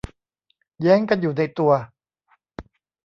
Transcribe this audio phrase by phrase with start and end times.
[0.81, 1.71] แย้งกันอยู่ในตัว